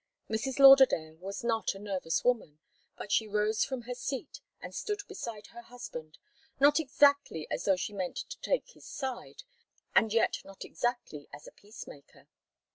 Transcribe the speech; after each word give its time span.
Mrs. 0.31 0.57
Lauderdale 0.57 1.13
was 1.17 1.43
not 1.43 1.75
a 1.75 1.79
nervous 1.79 2.23
woman, 2.25 2.57
but 2.97 3.11
she 3.11 3.27
rose 3.27 3.63
from 3.63 3.83
her 3.83 3.93
seat 3.93 4.41
and 4.59 4.73
stood 4.73 5.01
beside 5.07 5.45
her 5.53 5.61
husband, 5.61 6.17
not 6.59 6.79
exactly 6.79 7.45
as 7.51 7.65
though 7.65 7.75
she 7.75 7.93
meant 7.93 8.15
to 8.17 8.39
take 8.41 8.69
his 8.69 8.87
side, 8.87 9.43
and 9.93 10.11
yet 10.11 10.39
not 10.43 10.65
exactly 10.65 11.29
as 11.31 11.45
a 11.45 11.51
peace 11.51 11.85
maker. 11.85 12.27